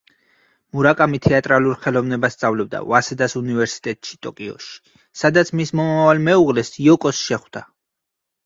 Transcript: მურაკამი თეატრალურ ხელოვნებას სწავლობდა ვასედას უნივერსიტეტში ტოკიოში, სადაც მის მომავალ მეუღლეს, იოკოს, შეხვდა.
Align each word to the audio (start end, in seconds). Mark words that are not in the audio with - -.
მურაკამი 0.77 1.19
თეატრალურ 1.25 1.75
ხელოვნებას 1.83 2.33
სწავლობდა 2.37 2.81
ვასედას 2.93 3.37
უნივერსიტეტში 3.41 4.17
ტოკიოში, 4.29 4.97
სადაც 5.25 5.53
მის 5.61 5.73
მომავალ 5.81 6.25
მეუღლეს, 6.31 6.73
იოკოს, 6.87 7.25
შეხვდა. 7.29 7.65